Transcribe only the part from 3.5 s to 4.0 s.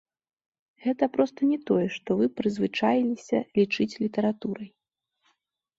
лічыць